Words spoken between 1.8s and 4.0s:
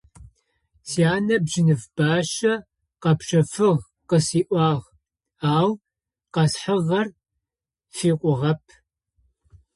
бащэ къэпщэфыгъ